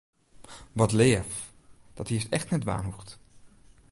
[0.71, 1.53] Wat leaf,
[1.93, 3.19] dat hiest echt net dwaan hoegd.